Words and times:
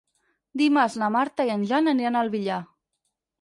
Dimarts 0.61 0.95
na 1.01 1.09
Marta 1.15 1.45
i 1.49 1.51
en 1.57 1.67
Jan 1.73 1.93
aniran 1.93 2.19
al 2.23 2.33
Villar. 2.39 2.59